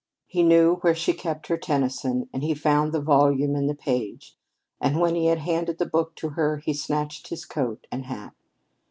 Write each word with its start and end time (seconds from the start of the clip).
He 0.25 0.41
knew 0.41 0.77
where 0.77 0.95
she 0.95 1.13
kept 1.13 1.45
her 1.45 1.59
Tennyson, 1.59 2.27
and 2.33 2.41
he 2.43 2.55
found 2.55 2.91
the 2.91 2.99
volume 2.99 3.55
and 3.55 3.69
the 3.69 3.75
page, 3.75 4.35
and 4.79 4.99
when 4.99 5.13
he 5.13 5.27
had 5.27 5.37
handed 5.37 5.77
the 5.77 5.85
book 5.85 6.15
to 6.15 6.29
her, 6.29 6.57
he 6.57 6.73
snatched 6.73 7.27
his 7.27 7.45
coat 7.45 7.85
and 7.91 8.05
hat. 8.05 8.33